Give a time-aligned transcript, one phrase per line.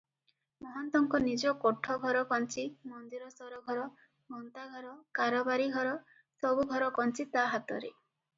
[0.67, 2.63] ମହନ୍ତଙ୍କ ନିଜ କୋଠଘର କଞ୍ଚି,
[2.93, 3.85] ମନ୍ଦିର ସରଘର,
[4.37, 5.93] ଗନ୍ତାଘର, କାରବାରୀ ଘର,
[6.47, 7.95] ସବୁଘର କଞ୍ଚି ତା ହାତରେ।